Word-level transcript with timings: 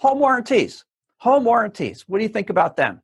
Home 0.00 0.20
warranties. 0.20 0.84
Home 1.18 1.44
warranties. 1.44 2.04
What 2.06 2.18
do 2.18 2.22
you 2.22 2.28
think 2.28 2.50
about 2.50 2.76
them? 2.76 3.02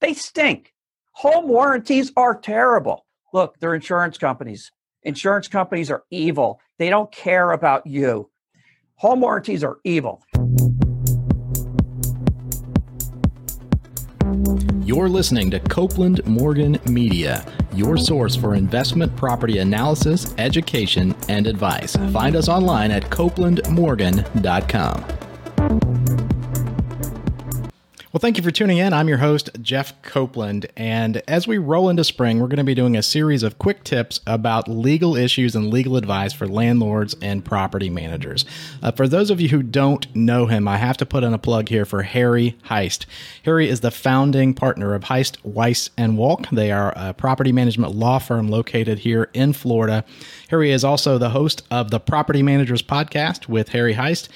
They 0.00 0.14
stink. 0.14 0.72
Home 1.12 1.48
warranties 1.48 2.12
are 2.16 2.38
terrible. 2.38 3.06
Look, 3.32 3.58
they're 3.58 3.74
insurance 3.74 4.18
companies. 4.18 4.70
Insurance 5.02 5.48
companies 5.48 5.90
are 5.90 6.04
evil. 6.12 6.60
They 6.78 6.90
don't 6.90 7.10
care 7.10 7.50
about 7.50 7.88
you. 7.88 8.30
Home 8.96 9.20
warranties 9.20 9.64
are 9.64 9.78
evil. 9.82 10.22
You're 14.84 15.08
listening 15.08 15.50
to 15.50 15.58
Copeland 15.58 16.24
Morgan 16.24 16.78
Media, 16.86 17.44
your 17.74 17.98
source 17.98 18.36
for 18.36 18.54
investment 18.54 19.16
property 19.16 19.58
analysis, 19.58 20.36
education, 20.38 21.16
and 21.28 21.48
advice. 21.48 21.96
Find 22.12 22.36
us 22.36 22.48
online 22.48 22.92
at 22.92 23.10
copelandmorgan.com. 23.10 25.17
Well, 28.10 28.20
thank 28.20 28.38
you 28.38 28.42
for 28.42 28.50
tuning 28.50 28.78
in. 28.78 28.94
I'm 28.94 29.06
your 29.06 29.18
host, 29.18 29.50
Jeff 29.60 30.00
Copeland. 30.00 30.64
And 30.78 31.20
as 31.28 31.46
we 31.46 31.58
roll 31.58 31.90
into 31.90 32.04
spring, 32.04 32.40
we're 32.40 32.48
going 32.48 32.56
to 32.56 32.64
be 32.64 32.74
doing 32.74 32.96
a 32.96 33.02
series 33.02 33.42
of 33.42 33.58
quick 33.58 33.84
tips 33.84 34.20
about 34.26 34.66
legal 34.66 35.14
issues 35.14 35.54
and 35.54 35.68
legal 35.68 35.94
advice 35.94 36.32
for 36.32 36.48
landlords 36.48 37.14
and 37.20 37.44
property 37.44 37.90
managers. 37.90 38.46
Uh, 38.82 38.92
for 38.92 39.08
those 39.08 39.30
of 39.30 39.42
you 39.42 39.50
who 39.50 39.62
don't 39.62 40.06
know 40.16 40.46
him, 40.46 40.66
I 40.66 40.78
have 40.78 40.96
to 40.96 41.04
put 41.04 41.22
in 41.22 41.34
a 41.34 41.38
plug 41.38 41.68
here 41.68 41.84
for 41.84 42.02
Harry 42.02 42.56
Heist. 42.70 43.04
Harry 43.44 43.68
is 43.68 43.80
the 43.80 43.90
founding 43.90 44.54
partner 44.54 44.94
of 44.94 45.04
Heist, 45.04 45.36
Weisse, 45.42 45.90
and 45.98 46.16
Wolk. 46.16 46.48
They 46.48 46.72
are 46.72 46.94
a 46.96 47.12
property 47.12 47.52
management 47.52 47.94
law 47.94 48.20
firm 48.20 48.48
located 48.48 49.00
here 49.00 49.28
in 49.34 49.52
Florida. 49.52 50.02
Harry 50.48 50.72
is 50.72 50.82
also 50.82 51.18
the 51.18 51.28
host 51.28 51.62
of 51.70 51.90
the 51.90 52.00
Property 52.00 52.42
Managers 52.42 52.80
Podcast 52.80 53.48
with 53.48 53.68
Harry 53.68 53.96
Heist. 53.96 54.30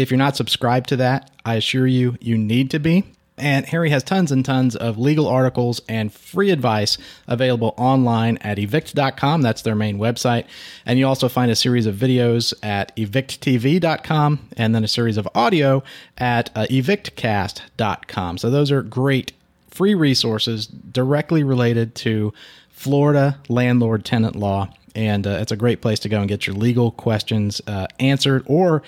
If 0.00 0.10
you're 0.10 0.18
not 0.18 0.34
subscribed 0.34 0.88
to 0.88 0.96
that, 0.96 1.30
I 1.44 1.56
assure 1.56 1.86
you, 1.86 2.16
you 2.20 2.38
need 2.38 2.70
to 2.70 2.78
be. 2.78 3.04
And 3.36 3.66
Harry 3.66 3.90
has 3.90 4.02
tons 4.02 4.32
and 4.32 4.44
tons 4.44 4.76
of 4.76 4.98
legal 4.98 5.26
articles 5.26 5.80
and 5.88 6.12
free 6.12 6.50
advice 6.50 6.96
available 7.26 7.74
online 7.76 8.38
at 8.38 8.58
evict.com. 8.58 9.42
That's 9.42 9.62
their 9.62 9.74
main 9.74 9.98
website. 9.98 10.46
And 10.86 10.98
you 10.98 11.06
also 11.06 11.28
find 11.28 11.50
a 11.50 11.56
series 11.56 11.86
of 11.86 11.94
videos 11.96 12.54
at 12.62 12.96
evicttv.com 12.96 14.48
and 14.56 14.74
then 14.74 14.84
a 14.84 14.88
series 14.88 15.18
of 15.18 15.28
audio 15.34 15.82
at 16.16 16.50
uh, 16.54 16.66
evictcast.com. 16.70 18.38
So 18.38 18.50
those 18.50 18.70
are 18.70 18.82
great 18.82 19.32
free 19.68 19.94
resources 19.94 20.66
directly 20.66 21.42
related 21.44 21.94
to 21.96 22.32
Florida 22.70 23.38
landlord 23.48 24.04
tenant 24.06 24.34
law. 24.34 24.68
And 24.94 25.26
uh, 25.26 25.38
it's 25.40 25.52
a 25.52 25.56
great 25.56 25.82
place 25.82 25.98
to 26.00 26.08
go 26.08 26.20
and 26.20 26.28
get 26.28 26.46
your 26.46 26.56
legal 26.56 26.90
questions 26.90 27.60
uh, 27.66 27.86
answered 27.98 28.42
or 28.46 28.82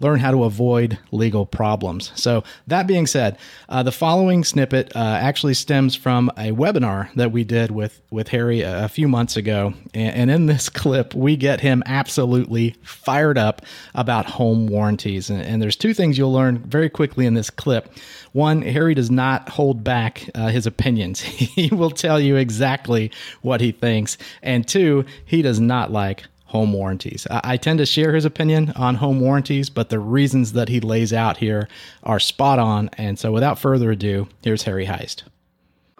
learn 0.00 0.20
how 0.20 0.30
to 0.30 0.44
avoid 0.44 0.98
legal 1.10 1.46
problems. 1.46 2.12
So, 2.14 2.44
that 2.66 2.86
being 2.86 3.06
said, 3.06 3.38
uh, 3.68 3.82
the 3.82 3.92
following 3.92 4.44
snippet 4.44 4.94
uh, 4.94 4.98
actually 4.98 5.54
stems 5.54 5.94
from 5.94 6.30
a 6.30 6.52
webinar 6.52 7.12
that 7.14 7.32
we 7.32 7.44
did 7.44 7.70
with, 7.70 8.00
with 8.10 8.28
Harry 8.28 8.62
a, 8.62 8.84
a 8.84 8.88
few 8.88 9.08
months 9.08 9.36
ago. 9.36 9.74
And, 9.94 10.14
and, 10.14 10.30
in 10.30 10.46
this 10.46 10.68
clip, 10.68 11.14
we 11.14 11.36
get 11.36 11.60
him 11.60 11.82
absolutely 11.86 12.76
fired 12.82 13.38
up 13.38 13.62
about 13.94 14.26
home 14.26 14.66
warranties. 14.66 15.30
And, 15.30 15.42
and, 15.42 15.62
there's 15.62 15.76
two 15.76 15.94
things 15.94 16.16
you'll 16.16 16.32
learn 16.32 16.58
very 16.58 16.88
quickly 16.88 17.26
in 17.26 17.34
this 17.34 17.50
clip. 17.50 17.92
One, 18.32 18.62
Harry 18.62 18.94
does 18.94 19.10
not 19.10 19.48
hold 19.48 19.82
back 19.82 20.28
uh, 20.34 20.48
his 20.48 20.66
opinions, 20.66 21.20
he 21.20 21.68
will 21.68 21.90
tell 21.90 22.20
you 22.20 22.36
exactly 22.36 23.10
what 23.42 23.60
he 23.60 23.72
thinks. 23.72 24.18
And 24.42 24.66
two, 24.66 25.04
he 25.24 25.42
does 25.42 25.60
not 25.60 25.90
like 25.90 26.24
home 26.48 26.72
warranties. 26.72 27.26
I, 27.30 27.40
I, 27.44 27.56
tend 27.56 27.78
to 27.78 27.86
share 27.86 28.14
his 28.14 28.24
opinion 28.24 28.72
on 28.74 28.96
home 28.96 29.20
warranties, 29.20 29.70
but 29.70 29.90
the 29.90 29.98
reasons 29.98 30.52
that 30.52 30.68
he 30.68 30.80
lays 30.80 31.12
out 31.12 31.36
here 31.36 31.68
are 32.02 32.18
spot 32.18 32.58
on. 32.58 32.90
And 32.98 33.18
so, 33.18 33.32
without 33.32 33.58
further 33.58 33.90
ado, 33.92 34.28
here's 34.42 34.64
Harry 34.64 34.86
Heist. 34.86 35.22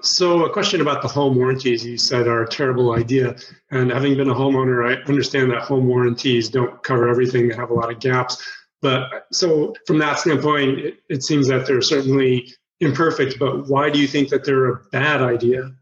So, 0.01 0.45
a 0.45 0.51
question 0.51 0.81
about 0.81 1.03
the 1.03 1.09
home 1.09 1.37
warranties 1.37 1.85
you 1.85 1.99
said 1.99 2.27
are 2.27 2.43
a 2.43 2.49
terrible 2.49 2.93
idea. 2.95 3.37
And 3.71 3.91
having 3.91 4.17
been 4.17 4.31
a 4.31 4.35
homeowner, 4.35 4.89
I 4.89 5.03
understand 5.09 5.51
that 5.51 5.63
home 5.63 5.87
warranties 5.87 6.49
don't 6.49 6.83
cover 6.83 7.09
everything, 7.09 7.49
they 7.49 7.55
have 7.55 7.71
a 7.71 7.75
lot 7.75 7.91
of 7.91 8.01
gaps. 8.01 8.43
But 8.81 9.27
so, 9.33 9.75
from 9.87 9.99
that 9.99 10.19
standpoint, 10.19 10.79
it, 10.79 11.01
it 11.09 11.25
seems 11.25 11.49
that 11.49 11.67
they're 11.67 11.83
certainly 11.83 12.53
imperfect. 12.81 13.39
But 13.39 13.69
why 13.69 13.91
do 13.91 13.99
you 13.99 14.07
think 14.07 14.29
that 14.31 14.45
they're 14.45 14.67
a 14.67 14.81
bad 14.93 15.21
idea? 15.21 15.73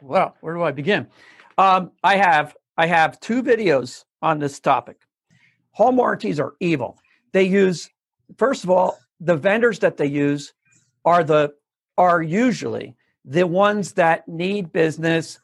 Well, 0.00 0.36
where 0.40 0.54
do 0.54 0.62
I 0.62 0.72
begin? 0.72 1.06
Um, 1.58 1.90
I 2.02 2.16
have 2.16 2.54
I 2.76 2.86
have 2.86 3.20
two 3.20 3.42
videos 3.42 4.04
on 4.22 4.38
this 4.38 4.60
topic. 4.60 4.98
Home 5.72 5.96
warranties 5.96 6.40
are 6.40 6.54
evil. 6.60 6.98
They 7.32 7.44
use, 7.44 7.88
first 8.36 8.64
of 8.64 8.70
all, 8.70 8.98
the 9.20 9.36
vendors 9.36 9.78
that 9.80 9.96
they 9.96 10.06
use 10.06 10.52
are 11.04 11.24
the 11.24 11.54
are 11.96 12.22
usually 12.22 12.96
the 13.24 13.46
ones 13.46 13.92
that 13.92 14.28
need 14.28 14.72
business 14.72 15.38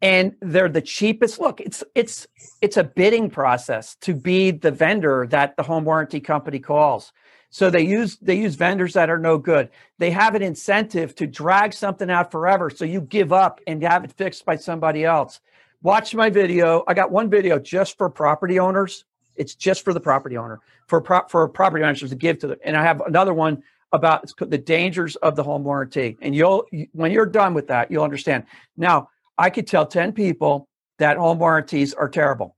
and 0.00 0.34
they're 0.40 0.68
the 0.68 0.82
cheapest 0.82 1.40
look 1.40 1.60
it's 1.60 1.82
it's 1.94 2.26
it's 2.60 2.76
a 2.76 2.84
bidding 2.84 3.30
process 3.30 3.96
to 3.96 4.14
be 4.14 4.50
the 4.50 4.70
vendor 4.70 5.26
that 5.28 5.56
the 5.56 5.62
home 5.62 5.84
warranty 5.84 6.20
company 6.20 6.58
calls 6.58 7.12
so 7.50 7.70
they 7.70 7.82
use 7.82 8.16
they 8.18 8.36
use 8.36 8.54
vendors 8.54 8.92
that 8.92 9.10
are 9.10 9.18
no 9.18 9.38
good 9.38 9.70
they 9.98 10.10
have 10.10 10.34
an 10.34 10.42
incentive 10.42 11.14
to 11.14 11.26
drag 11.26 11.72
something 11.72 12.10
out 12.10 12.30
forever 12.30 12.70
so 12.70 12.84
you 12.84 13.00
give 13.00 13.32
up 13.32 13.60
and 13.66 13.82
have 13.82 14.04
it 14.04 14.12
fixed 14.12 14.44
by 14.44 14.54
somebody 14.54 15.04
else 15.04 15.40
watch 15.82 16.14
my 16.14 16.30
video. 16.30 16.84
I 16.86 16.94
got 16.94 17.10
one 17.10 17.30
video 17.30 17.58
just 17.58 17.96
for 17.96 18.08
property 18.10 18.58
owners. 18.58 19.04
It's 19.36 19.54
just 19.54 19.84
for 19.84 19.94
the 19.94 20.00
property 20.00 20.36
owner, 20.36 20.60
for 20.86 21.00
pro- 21.00 21.26
for 21.28 21.48
property 21.48 21.82
managers 21.82 22.10
to 22.10 22.16
give 22.16 22.38
to 22.40 22.48
them. 22.48 22.58
And 22.64 22.76
I 22.76 22.82
have 22.82 23.00
another 23.02 23.34
one 23.34 23.62
about 23.92 24.30
the 24.38 24.58
dangers 24.58 25.16
of 25.16 25.36
the 25.36 25.42
home 25.42 25.64
warranty. 25.64 26.16
And 26.20 26.34
you'll 26.34 26.66
when 26.92 27.12
you're 27.12 27.26
done 27.26 27.54
with 27.54 27.68
that, 27.68 27.90
you'll 27.90 28.04
understand. 28.04 28.44
Now, 28.76 29.10
I 29.38 29.50
could 29.50 29.66
tell 29.66 29.86
10 29.86 30.12
people 30.12 30.68
that 30.98 31.16
home 31.16 31.38
warranties 31.38 31.94
are 31.94 32.08
terrible. 32.08 32.56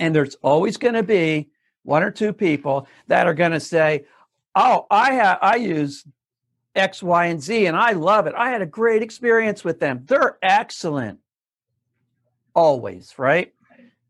And 0.00 0.14
there's 0.14 0.34
always 0.42 0.76
going 0.76 0.94
to 0.94 1.02
be 1.02 1.50
one 1.84 2.02
or 2.02 2.10
two 2.10 2.32
people 2.32 2.88
that 3.06 3.26
are 3.26 3.34
going 3.34 3.52
to 3.52 3.60
say, 3.60 4.04
"Oh, 4.54 4.86
I 4.90 5.12
have 5.12 5.38
I 5.40 5.56
use 5.56 6.04
X, 6.74 7.02
Y, 7.02 7.26
and 7.26 7.40
Z, 7.40 7.66
and 7.66 7.76
I 7.76 7.92
love 7.92 8.26
it. 8.26 8.34
I 8.36 8.50
had 8.50 8.62
a 8.62 8.66
great 8.66 9.02
experience 9.02 9.62
with 9.62 9.78
them. 9.78 10.02
They're 10.06 10.38
excellent 10.42 11.20
always, 12.54 13.14
right? 13.18 13.52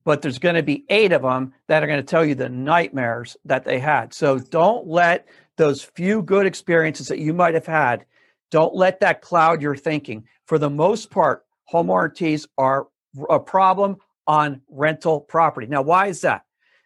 But 0.04 0.22
there's 0.22 0.38
going 0.38 0.54
to 0.54 0.62
be 0.62 0.84
eight 0.88 1.12
of 1.12 1.22
them 1.22 1.52
that 1.66 1.82
are 1.82 1.86
going 1.86 2.00
to 2.00 2.06
tell 2.06 2.24
you 2.24 2.34
the 2.34 2.48
nightmares 2.48 3.36
that 3.44 3.64
they 3.64 3.78
had. 3.78 4.14
So 4.14 4.38
don't 4.38 4.86
let 4.86 5.28
those 5.56 5.82
few 5.82 6.22
good 6.22 6.46
experiences 6.46 7.08
that 7.08 7.18
you 7.18 7.34
might 7.34 7.54
have 7.54 7.66
had, 7.66 8.06
don't 8.50 8.74
let 8.74 9.00
that 9.00 9.20
cloud 9.20 9.62
your 9.62 9.76
thinking. 9.76 10.24
For 10.46 10.58
the 10.58 10.70
most 10.70 11.10
part, 11.10 11.44
home 11.64 11.88
warranties 11.88 12.46
are 12.58 12.88
a 13.28 13.38
problem 13.38 13.98
on 14.26 14.62
rental 14.68 15.20
property. 15.20 15.66
Now, 15.66 15.82
why 15.82 16.06
is 16.06 16.22
that? 16.22 16.44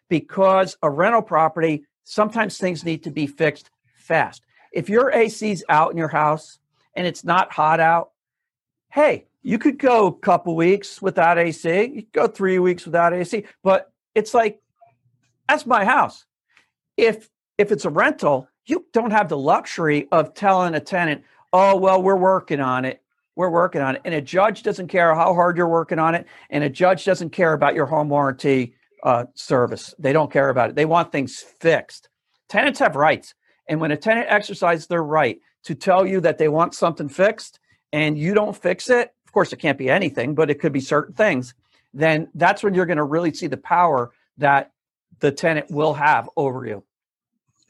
Because 0.09 0.77
a 0.83 0.89
rental 0.89 1.21
property, 1.21 1.85
sometimes 2.03 2.57
things 2.57 2.83
need 2.83 3.03
to 3.03 3.11
be 3.11 3.27
fixed 3.27 3.69
fast. 3.95 4.43
If 4.71 4.89
your 4.89 5.11
AC's 5.11 5.63
out 5.69 5.91
in 5.91 5.97
your 5.97 6.09
house 6.09 6.59
and 6.95 7.07
it's 7.07 7.23
not 7.23 7.51
hot 7.51 7.79
out, 7.79 8.11
hey, 8.91 9.25
you 9.45 9.59
could 9.59 9.77
go 9.77 10.07
a 10.07 10.13
couple 10.13 10.55
weeks 10.55 11.03
without 11.03 11.37
AC. 11.37 11.69
You 11.69 12.01
could 12.01 12.11
go 12.11 12.27
three 12.27 12.57
weeks 12.57 12.83
without 12.83 13.13
AC. 13.13 13.45
But 13.63 13.91
it's 14.15 14.33
like, 14.33 14.59
that's 15.47 15.67
my 15.67 15.85
house. 15.85 16.25
If 16.97 17.29
if 17.59 17.71
it's 17.71 17.85
a 17.85 17.91
rental, 17.91 18.49
you 18.65 18.87
don't 18.91 19.11
have 19.11 19.29
the 19.29 19.37
luxury 19.37 20.07
of 20.11 20.33
telling 20.33 20.73
a 20.73 20.79
tenant, 20.79 21.23
oh, 21.53 21.75
well, 21.75 22.01
we're 22.01 22.17
working 22.17 22.59
on 22.59 22.85
it. 22.85 23.03
We're 23.35 23.51
working 23.51 23.81
on 23.81 23.97
it. 23.97 24.01
And 24.03 24.15
a 24.15 24.21
judge 24.21 24.63
doesn't 24.63 24.87
care 24.87 25.13
how 25.13 25.35
hard 25.35 25.57
you're 25.57 25.69
working 25.69 25.99
on 25.99 26.15
it. 26.15 26.25
And 26.49 26.63
a 26.63 26.69
judge 26.69 27.05
doesn't 27.05 27.29
care 27.29 27.53
about 27.53 27.75
your 27.75 27.85
home 27.85 28.09
warranty 28.09 28.73
uh, 29.03 29.25
service. 29.35 29.93
They 29.99 30.11
don't 30.11 30.31
care 30.31 30.49
about 30.49 30.71
it. 30.71 30.75
They 30.75 30.85
want 30.85 31.11
things 31.11 31.39
fixed. 31.39 32.09
Tenants 32.49 32.79
have 32.79 32.95
rights. 32.95 33.35
And 33.69 33.79
when 33.79 33.91
a 33.91 33.97
tenant 33.97 34.25
exercises 34.27 34.87
their 34.87 35.03
right 35.03 35.39
to 35.65 35.75
tell 35.75 36.03
you 36.05 36.19
that 36.21 36.39
they 36.39 36.47
want 36.47 36.73
something 36.73 37.09
fixed 37.09 37.59
and 37.93 38.17
you 38.17 38.33
don't 38.33 38.57
fix 38.57 38.89
it, 38.89 39.11
course, 39.35 39.53
it 39.53 39.59
can't 39.59 39.77
be 39.77 39.89
anything, 39.89 40.33
but 40.33 40.49
it 40.49 40.55
could 40.55 40.73
be 40.73 40.79
certain 40.79 41.13
things. 41.13 41.53
Then 41.93 42.29
that's 42.33 42.63
when 42.63 42.73
you're 42.73 42.87
going 42.87 42.97
to 42.97 43.03
really 43.03 43.33
see 43.33 43.47
the 43.47 43.57
power 43.57 44.11
that 44.37 44.71
the 45.19 45.31
tenant 45.31 45.69
will 45.69 45.93
have 45.93 46.27
over 46.35 46.65
you. 46.65 46.83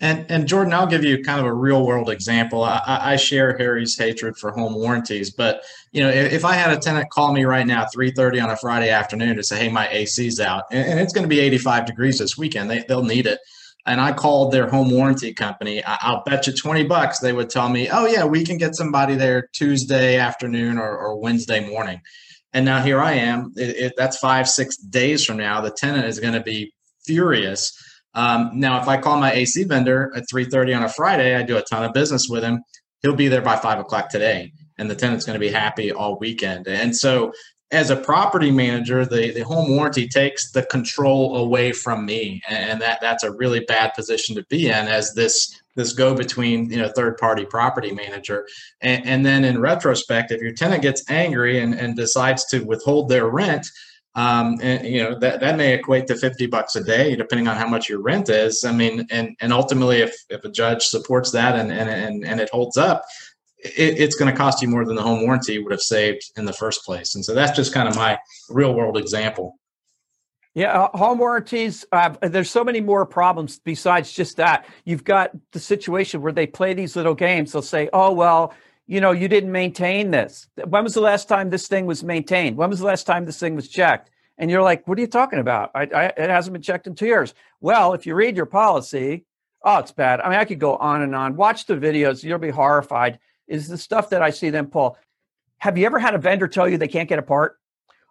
And 0.02 0.26
and 0.30 0.46
Jordan, 0.46 0.74
I'll 0.74 0.88
give 0.88 1.06
you 1.06 1.24
kind 1.24 1.40
of 1.40 1.46
a 1.46 1.54
real 1.54 1.86
world 1.86 2.10
example. 2.10 2.64
I, 2.64 2.82
I 2.86 3.16
share 3.16 3.58
Harry's 3.58 3.98
hatred 3.98 4.38
for 4.38 4.52
home 4.52 4.76
warranties, 4.76 5.32
but 5.32 5.64
you 5.94 6.04
know, 6.04 6.10
if, 6.10 6.34
if 6.34 6.46
I 6.46 6.54
had 6.54 6.72
a 6.72 6.78
tenant 6.78 7.10
call 7.12 7.32
me 7.32 7.46
right 7.46 7.66
now, 7.66 7.86
three 7.94 8.12
thirty 8.12 8.42
on 8.42 8.50
a 8.50 8.58
Friday 8.58 8.90
afternoon, 8.90 9.38
to 9.38 9.44
say, 9.44 9.58
"Hey, 9.58 9.70
my 9.70 9.88
AC's 9.88 10.42
out," 10.42 10.66
and, 10.70 10.86
and 10.86 11.00
it's 11.00 11.14
going 11.14 11.24
to 11.24 11.30
be 11.30 11.40
eighty 11.40 11.58
five 11.58 11.86
degrees 11.86 12.20
this 12.20 12.38
weekend, 12.38 12.70
they 12.70 12.84
they'll 12.90 13.04
need 13.04 13.26
it 13.26 13.40
and 13.86 14.02
I 14.02 14.14
called 14.14 14.52
their 14.52 14.68
home 14.68 14.90
warranty 14.90 15.34
company, 15.34 15.84
I'll 15.84 16.24
bet 16.26 16.48
you 16.48 16.54
20 16.54 16.86
bucks 16.86 17.20
they 17.20 17.34
would 17.34 17.50
tell 17.50 17.70
me, 17.70 17.90
oh, 17.90 18.08
yeah, 18.08 18.26
we 18.26 18.44
can 18.44 18.58
get 18.58 18.76
somebody 18.76 19.16
there 19.16 19.50
Tuesday 19.54 20.18
afternoon 20.18 20.78
or, 20.78 20.98
or 20.98 21.20
Wednesday 21.20 21.68
morning. 21.70 22.02
And 22.54 22.66
now 22.66 22.82
here 22.82 23.02
I 23.02 23.14
am. 23.14 23.54
It, 23.56 23.76
it, 23.78 23.94
that's 23.98 24.18
five, 24.18 24.48
six 24.48 24.78
days 24.78 25.24
from 25.26 25.38
now. 25.38 25.62
The 25.62 25.72
tenant 25.72 26.06
is 26.06 26.20
going 26.20 26.34
to 26.34 26.42
be 26.42 26.74
furious 27.06 27.78
Um, 28.16 28.52
now, 28.54 28.82
if 28.82 28.88
I 28.88 28.98
call 28.98 29.20
my 29.20 29.32
AC 29.34 29.66
vendor 29.66 30.12
at 30.16 30.24
3:30 30.34 30.78
on 30.78 30.84
a 30.84 30.90
Friday, 30.90 31.36
I 31.36 31.44
do 31.44 31.58
a 31.58 31.62
ton 31.62 31.84
of 31.84 31.94
business 31.94 32.28
with 32.30 32.44
him. 32.44 32.64
He'll 33.02 33.14
be 33.14 33.28
there 33.28 33.42
by 33.42 33.58
five 33.58 33.78
o'clock 33.78 34.10
today, 34.10 34.54
and 34.78 34.90
the 34.90 34.96
tenant's 34.96 35.26
going 35.26 35.36
to 35.36 35.40
be 35.46 35.52
happy 35.52 35.92
all 35.92 36.18
weekend. 36.18 36.68
And 36.68 36.96
so, 36.96 37.34
as 37.72 37.90
a 37.90 37.96
property 37.96 38.52
manager, 38.52 39.06
the, 39.06 39.32
the 39.32 39.44
home 39.44 39.72
warranty 39.72 40.08
takes 40.08 40.52
the 40.52 40.64
control 40.64 41.38
away 41.38 41.72
from 41.72 42.06
me, 42.06 42.42
and 42.48 42.80
that 42.82 43.00
that's 43.02 43.24
a 43.24 43.32
really 43.32 43.62
bad 43.62 43.94
position 43.96 44.36
to 44.36 44.44
be 44.46 44.68
in 44.68 44.88
as 44.88 45.14
this 45.14 45.62
this 45.76 45.94
go 45.94 46.16
between 46.16 46.70
you 46.70 46.78
know 46.78 46.90
third 46.90 47.18
party 47.18 47.46
property 47.46 47.92
manager. 47.92 48.48
And, 48.82 49.06
and, 49.06 49.26
then 49.26 49.44
in 49.44 49.60
retrospect 49.60 50.32
if 50.32 50.42
your 50.42 50.54
tenant 50.54 50.84
gets 50.84 51.10
angry 51.10 51.60
and, 51.60 51.74
and 51.74 51.96
decides 51.96 52.46
to 52.46 52.64
withhold 52.64 53.10
their 53.10 53.28
rent 53.28 53.68
um, 54.16 54.58
and 54.62 54.88
you 54.88 55.04
know 55.04 55.20
that, 55.20 55.42
that 55.42 55.58
may 55.58 55.74
equate 55.74 56.08
to 56.08 56.16
50 56.16 56.48
bucks 56.48 56.76
a 56.76 56.84
day 56.84 57.16
depending 57.16 57.48
on 57.48 57.58
how 57.58 57.68
much 57.68 57.90
your 57.90 58.02
rent 58.02 58.30
is. 58.30 58.64
I 58.64 58.72
mean 58.72 59.06
and 59.12 59.36
and 59.42 59.52
ultimately 59.52 59.98
if, 59.98 60.16
if 60.30 60.46
a 60.46 60.50
judge 60.50 60.84
supports 60.84 61.32
that 61.32 61.56
and 61.56 61.72
and, 61.72 61.90
and, 61.90 62.26
and 62.26 62.40
it 62.40 62.50
holds 62.50 62.78
up 62.78 63.04
it, 63.78 64.00
it's 64.00 64.16
going 64.16 64.32
to 64.32 64.38
cost 64.38 64.62
you 64.62 64.68
more 64.68 64.86
than 64.86 64.96
the 64.96 65.02
home 65.02 65.22
warranty 65.22 65.60
would 65.60 65.72
have 65.72 65.82
saved 65.82 66.32
in 66.38 66.46
the 66.46 66.54
first 66.54 66.84
place 66.84 67.16
and 67.16 67.26
so 67.26 67.34
that's 67.34 67.56
just 67.56 67.74
kind 67.74 67.88
of 67.88 67.96
my 67.96 68.18
real 68.50 68.74
world 68.74 68.98
example 68.98 69.58
yeah, 70.56 70.84
uh, 70.84 70.98
home 70.98 71.20
warranties. 71.20 71.86
Uh, 71.92 72.16
there's 72.22 72.50
so 72.50 72.64
many 72.64 72.80
more 72.80 73.06
problems 73.06 73.60
besides 73.60 74.14
just 74.14 74.38
that. 74.38 74.66
You've 74.86 75.04
got 75.04 75.32
the 75.52 75.60
situation 75.60 76.22
where 76.22 76.32
they 76.32 76.48
play 76.48 76.74
these 76.74 76.96
little 76.96 77.14
games. 77.14 77.52
They'll 77.52 77.62
say, 77.62 77.90
"Oh 77.92 78.14
well, 78.14 78.54
you 78.88 79.02
know, 79.02 79.12
you 79.12 79.28
didn't 79.28 79.52
maintain 79.52 80.12
this. 80.12 80.48
When 80.66 80.86
was 80.86 80.94
the 80.94 81.02
last 81.02 81.28
time 81.28 81.50
this 81.50 81.68
thing 81.68 81.86
was 81.86 82.06
maintained? 82.06 82.56
When 82.56 82.70
was 82.70 82.80
the 82.80 82.86
last 82.86 83.06
time 83.06 83.26
this 83.26 83.38
thing 83.38 83.56
was 83.56 83.68
checked?" 83.68 84.12
And 84.38 84.50
you're 84.50 84.62
like, 84.62 84.88
"What 84.88 84.98
are 84.98 85.02
you 85.02 85.08
talking 85.08 85.40
about? 85.40 85.72
I, 85.76 85.90
I, 85.94 86.06
it 86.06 86.30
hasn't 86.30 86.54
been 86.54 86.62
checked 86.62 86.88
in 86.88 86.96
two 86.96 87.08
years." 87.08 87.34
Well, 87.60 87.94
if 87.94 88.06
you 88.06 88.16
read 88.16 88.38
your 88.38 88.46
policy, 88.46 89.26
oh, 89.62 89.80
it's 89.80 89.92
bad. 89.92 90.22
I 90.22 90.30
mean, 90.30 90.40
I 90.40 90.46
could 90.46 90.60
go 90.60 90.78
on 90.78 91.02
and 91.02 91.14
on. 91.14 91.36
Watch 91.36 91.66
the 91.66 91.76
videos; 91.76 92.24
you'll 92.24 92.40
be 92.40 92.50
horrified. 92.50 93.20
Is 93.48 93.68
the 93.68 93.78
stuff 93.78 94.10
that 94.10 94.22
I 94.22 94.30
see 94.30 94.50
them 94.50 94.68
pull? 94.68 94.98
Have 95.58 95.78
you 95.78 95.86
ever 95.86 96.00
had 96.00 96.16
a 96.16 96.18
vendor 96.18 96.48
tell 96.48 96.68
you 96.68 96.78
they 96.78 96.88
can't 96.88 97.10
get 97.10 97.20
a 97.20 97.24
part? 97.24 97.60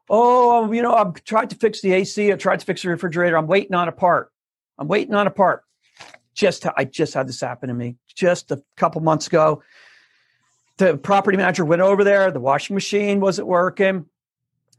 Oh, 0.08 0.70
you 0.72 0.82
know, 0.82 0.94
I've 0.94 1.22
tried 1.24 1.50
to 1.50 1.56
fix 1.56 1.80
the 1.80 1.92
AC. 1.92 2.32
I 2.32 2.36
tried 2.36 2.60
to 2.60 2.66
fix 2.66 2.82
the 2.82 2.88
refrigerator. 2.88 3.36
I'm 3.36 3.46
waiting 3.46 3.74
on 3.74 3.88
a 3.88 3.92
part. 3.92 4.32
I'm 4.78 4.88
waiting 4.88 5.14
on 5.14 5.26
a 5.26 5.30
part. 5.30 5.64
Just 6.34 6.66
I 6.76 6.84
just 6.84 7.14
had 7.14 7.28
this 7.28 7.40
happen 7.40 7.68
to 7.68 7.74
me 7.74 7.96
just 8.14 8.50
a 8.50 8.62
couple 8.76 9.00
months 9.00 9.26
ago. 9.26 9.62
The 10.76 10.96
property 10.96 11.36
manager 11.36 11.64
went 11.64 11.80
over 11.80 12.02
there. 12.02 12.30
The 12.32 12.40
washing 12.40 12.74
machine 12.74 13.20
wasn't 13.20 13.46
working. 13.46 14.06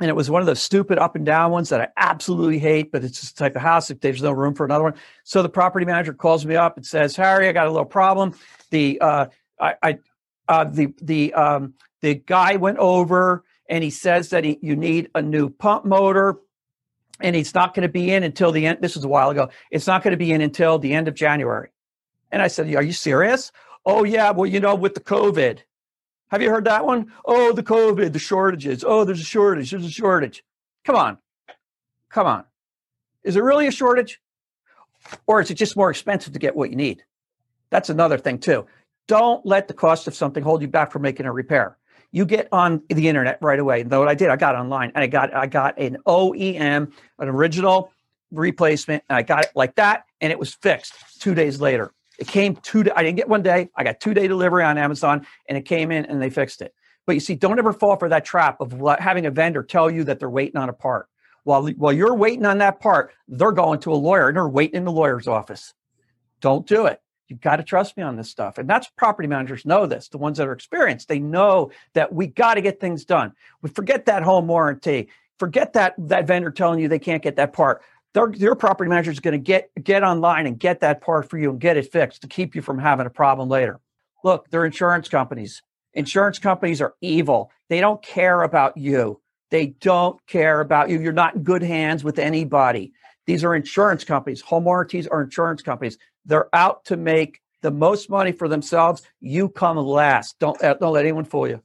And 0.01 0.09
it 0.09 0.15
was 0.15 0.29
one 0.29 0.41
of 0.41 0.45
those 0.45 0.61
stupid 0.61 0.99
up 0.99 1.15
and 1.15 1.25
down 1.25 1.51
ones 1.51 1.69
that 1.69 1.79
I 1.79 1.87
absolutely 1.95 2.59
hate, 2.59 2.91
but 2.91 3.05
it's 3.05 3.21
just 3.21 3.37
the 3.37 3.45
type 3.45 3.55
of 3.55 3.61
house 3.61 3.89
if 3.89 4.01
there's 4.01 4.21
no 4.21 4.33
room 4.33 4.53
for 4.53 4.65
another 4.65 4.83
one. 4.83 4.95
So 5.23 5.41
the 5.41 5.47
property 5.47 5.85
manager 5.85 6.13
calls 6.13 6.45
me 6.45 6.57
up 6.57 6.75
and 6.75 6.85
says, 6.85 7.15
Harry, 7.15 7.47
I 7.47 7.53
got 7.53 7.67
a 7.67 7.71
little 7.71 7.85
problem. 7.85 8.33
The 8.71 8.99
uh, 8.99 9.27
I, 9.59 9.75
I 9.81 9.99
uh, 10.47 10.65
the 10.65 10.93
the 11.01 11.33
um, 11.33 11.73
the 12.01 12.15
guy 12.15 12.55
went 12.55 12.77
over 12.77 13.43
and 13.69 13.83
he 13.83 13.89
says 13.89 14.29
that 14.29 14.43
he, 14.43 14.59
you 14.61 14.75
need 14.75 15.09
a 15.15 15.21
new 15.21 15.49
pump 15.49 15.85
motor 15.85 16.37
and 17.19 17.35
it's 17.35 17.53
not 17.53 17.73
going 17.73 17.83
to 17.87 17.91
be 17.91 18.11
in 18.11 18.23
until 18.23 18.51
the 18.51 18.65
end 18.65 18.79
this 18.81 18.95
was 18.95 19.03
a 19.03 19.07
while 19.07 19.29
ago 19.29 19.49
it's 19.71 19.87
not 19.87 20.03
going 20.03 20.11
to 20.11 20.17
be 20.17 20.31
in 20.31 20.41
until 20.41 20.77
the 20.77 20.93
end 20.93 21.07
of 21.07 21.15
january. 21.15 21.69
And 22.31 22.41
i 22.41 22.47
said 22.47 22.73
are 22.75 22.83
you 22.83 22.93
serious? 22.93 23.51
Oh 23.85 24.03
yeah 24.03 24.31
well 24.31 24.45
you 24.45 24.59
know 24.59 24.75
with 24.75 24.93
the 24.93 24.99
covid. 24.99 25.59
Have 26.29 26.41
you 26.41 26.49
heard 26.49 26.65
that 26.65 26.85
one? 26.85 27.11
Oh, 27.23 27.53
the 27.53 27.63
covid 27.63 28.13
the 28.13 28.19
shortages. 28.19 28.83
Oh 28.85 29.03
there's 29.03 29.21
a 29.21 29.25
shortage 29.25 29.71
there's 29.71 29.85
a 29.85 29.89
shortage. 29.89 30.43
Come 30.83 30.95
on. 30.95 31.17
Come 32.09 32.27
on. 32.27 32.45
Is 33.23 33.35
it 33.35 33.43
really 33.43 33.67
a 33.67 33.71
shortage? 33.71 34.21
Or 35.27 35.41
is 35.41 35.49
it 35.49 35.55
just 35.55 35.75
more 35.75 35.89
expensive 35.89 36.33
to 36.33 36.39
get 36.39 36.55
what 36.55 36.69
you 36.69 36.75
need? 36.75 37.03
That's 37.69 37.89
another 37.89 38.17
thing 38.17 38.37
too 38.37 38.67
don't 39.07 39.45
let 39.45 39.67
the 39.67 39.73
cost 39.73 40.07
of 40.07 40.15
something 40.15 40.43
hold 40.43 40.61
you 40.61 40.67
back 40.67 40.91
from 40.91 41.01
making 41.01 41.25
a 41.25 41.31
repair 41.31 41.77
you 42.15 42.25
get 42.25 42.47
on 42.53 42.81
the 42.87 43.09
internet 43.09 43.37
right 43.41 43.59
away. 43.59 43.81
And 43.81 43.91
what 43.91 44.07
I 44.07 44.15
did, 44.15 44.29
I 44.29 44.37
got 44.37 44.55
online 44.55 44.89
and 44.95 45.03
I 45.03 45.07
got 45.07 45.33
I 45.33 45.47
got 45.47 45.77
an 45.77 45.97
OEM, 46.07 46.93
an 47.19 47.27
original 47.27 47.91
replacement, 48.31 49.03
and 49.09 49.17
I 49.17 49.21
got 49.21 49.43
it 49.43 49.51
like 49.53 49.75
that, 49.75 50.05
and 50.21 50.31
it 50.31 50.39
was 50.39 50.53
fixed 50.53 50.93
two 51.19 51.35
days 51.35 51.59
later. 51.59 51.91
It 52.17 52.27
came 52.27 52.55
two. 52.55 52.85
I 52.95 53.03
didn't 53.03 53.17
get 53.17 53.27
one 53.27 53.41
day. 53.41 53.69
I 53.75 53.83
got 53.83 53.99
two 53.99 54.13
day 54.13 54.29
delivery 54.29 54.63
on 54.63 54.77
Amazon, 54.77 55.27
and 55.49 55.57
it 55.57 55.63
came 55.63 55.91
in 55.91 56.05
and 56.05 56.21
they 56.21 56.29
fixed 56.29 56.61
it. 56.61 56.73
But 57.05 57.15
you 57.15 57.19
see, 57.19 57.35
don't 57.35 57.59
ever 57.59 57.73
fall 57.73 57.97
for 57.97 58.07
that 58.07 58.23
trap 58.23 58.61
of 58.61 58.81
having 58.97 59.25
a 59.25 59.31
vendor 59.31 59.61
tell 59.61 59.91
you 59.91 60.05
that 60.05 60.19
they're 60.19 60.29
waiting 60.29 60.55
on 60.55 60.69
a 60.69 60.73
part. 60.73 61.07
While 61.43 61.67
while 61.71 61.91
you're 61.91 62.15
waiting 62.15 62.45
on 62.45 62.59
that 62.59 62.79
part, 62.79 63.11
they're 63.27 63.51
going 63.51 63.81
to 63.81 63.91
a 63.91 63.95
lawyer 63.95 64.29
and 64.29 64.37
they're 64.37 64.47
waiting 64.47 64.77
in 64.77 64.85
the 64.85 64.91
lawyer's 64.91 65.27
office. 65.27 65.73
Don't 66.39 66.65
do 66.65 66.85
it. 66.85 67.01
You've 67.27 67.41
got 67.41 67.55
to 67.55 67.63
trust 67.63 67.97
me 67.97 68.03
on 68.03 68.15
this 68.15 68.29
stuff. 68.29 68.57
And 68.57 68.69
that's 68.69 68.87
property 68.97 69.27
managers 69.27 69.65
know 69.65 69.85
this, 69.87 70.09
the 70.09 70.17
ones 70.17 70.37
that 70.37 70.47
are 70.47 70.53
experienced. 70.53 71.07
They 71.07 71.19
know 71.19 71.71
that 71.93 72.13
we 72.13 72.27
got 72.27 72.55
to 72.55 72.61
get 72.61 72.79
things 72.79 73.05
done. 73.05 73.33
We 73.61 73.69
forget 73.69 74.05
that 74.05 74.23
home 74.23 74.47
warranty. 74.47 75.09
Forget 75.39 75.73
that 75.73 75.95
that 75.97 76.27
vendor 76.27 76.51
telling 76.51 76.79
you 76.79 76.87
they 76.87 76.99
can't 76.99 77.23
get 77.23 77.35
that 77.37 77.53
part. 77.53 77.81
Their, 78.13 78.31
your 78.33 78.55
property 78.55 78.89
manager 78.89 79.11
is 79.11 79.19
going 79.19 79.33
to 79.33 79.37
get 79.37 79.69
get 79.83 80.03
online 80.03 80.45
and 80.45 80.57
get 80.57 80.79
that 80.81 81.01
part 81.01 81.29
for 81.29 81.37
you 81.37 81.49
and 81.49 81.59
get 81.59 81.77
it 81.77 81.91
fixed 81.91 82.21
to 82.21 82.27
keep 82.27 82.55
you 82.55 82.61
from 82.61 82.79
having 82.79 83.05
a 83.05 83.09
problem 83.09 83.49
later. 83.49 83.79
Look, 84.23 84.49
they're 84.49 84.65
insurance 84.65 85.09
companies. 85.09 85.61
Insurance 85.93 86.39
companies 86.39 86.81
are 86.81 86.93
evil. 87.01 87.51
They 87.69 87.81
don't 87.81 88.01
care 88.01 88.43
about 88.43 88.77
you. 88.77 89.21
They 89.51 89.67
don't 89.67 90.25
care 90.27 90.61
about 90.61 90.89
you. 90.89 90.99
You're 90.99 91.13
not 91.13 91.35
in 91.35 91.43
good 91.43 91.63
hands 91.63 92.03
with 92.03 92.19
anybody. 92.19 92.93
These 93.25 93.43
are 93.43 93.55
insurance 93.55 94.03
companies. 94.03 94.41
Home 94.41 94.65
warranties 94.65 95.07
are 95.07 95.21
insurance 95.21 95.61
companies. 95.61 95.97
They're 96.25 96.53
out 96.53 96.85
to 96.85 96.97
make 96.97 97.41
the 97.61 97.71
most 97.71 98.09
money 98.09 98.31
for 98.31 98.47
themselves. 98.47 99.01
You 99.19 99.49
come 99.49 99.77
last. 99.77 100.37
Don't 100.39 100.61
uh, 100.63 100.75
don't 100.75 100.93
let 100.93 101.05
anyone 101.05 101.25
fool 101.25 101.47
you. 101.47 101.61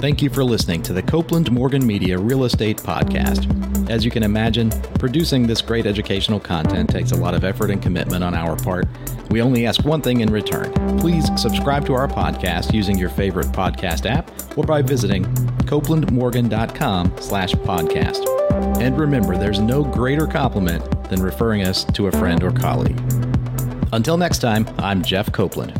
Thank 0.00 0.22
you 0.22 0.30
for 0.30 0.42
listening 0.42 0.80
to 0.84 0.94
the 0.94 1.02
Copeland 1.02 1.52
Morgan 1.52 1.86
Media 1.86 2.18
Real 2.18 2.44
Estate 2.44 2.78
Podcast. 2.78 3.90
As 3.90 4.02
you 4.02 4.10
can 4.10 4.22
imagine, 4.22 4.70
producing 4.98 5.46
this 5.46 5.60
great 5.60 5.84
educational 5.84 6.40
content 6.40 6.88
takes 6.88 7.12
a 7.12 7.16
lot 7.16 7.34
of 7.34 7.44
effort 7.44 7.70
and 7.70 7.82
commitment 7.82 8.24
on 8.24 8.34
our 8.34 8.56
part. 8.56 8.86
We 9.28 9.42
only 9.42 9.66
ask 9.66 9.84
one 9.84 10.00
thing 10.00 10.22
in 10.22 10.32
return. 10.32 10.72
Please 10.98 11.28
subscribe 11.36 11.84
to 11.84 11.92
our 11.92 12.08
podcast 12.08 12.72
using 12.72 12.96
your 12.96 13.10
favorite 13.10 13.48
podcast 13.48 14.08
app 14.08 14.30
or 14.56 14.64
by 14.64 14.80
visiting 14.80 15.24
copelandmorgan.com 15.66 17.16
slash 17.20 17.52
podcast. 17.52 18.26
And 18.80 18.98
remember, 18.98 19.36
there's 19.36 19.60
no 19.60 19.84
greater 19.84 20.26
compliment 20.26 21.10
than 21.10 21.20
referring 21.20 21.64
us 21.64 21.84
to 21.84 22.06
a 22.06 22.12
friend 22.12 22.42
or 22.42 22.52
colleague. 22.52 22.98
Until 23.92 24.16
next 24.16 24.38
time, 24.38 24.66
I'm 24.78 25.02
Jeff 25.02 25.30
Copeland. 25.30 25.78